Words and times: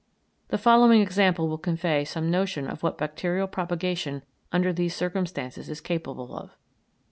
The 0.47 0.57
following 0.57 0.99
example 0.99 1.47
will 1.47 1.59
convey 1.59 2.05
some 2.05 2.31
notion 2.31 2.67
of 2.67 2.81
what 2.81 2.97
bacterial 2.97 3.47
propagation 3.47 4.23
under 4.51 4.73
these 4.73 4.95
circumstances 4.95 5.69
is 5.69 5.79
capable 5.79 6.35
of. 6.35 6.57